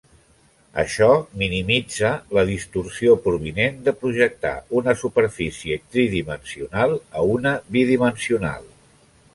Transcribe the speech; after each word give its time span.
Això 0.83 1.09
minimitza 1.41 2.11
la 2.37 2.45
distorsió 2.49 3.13
provinent 3.27 3.77
de 3.89 3.93
projectar 4.05 4.55
una 4.81 4.97
superfície 5.05 5.79
tridimensional 5.97 7.01
a 7.21 7.29
una 7.37 7.55
bidimensional. 7.77 8.69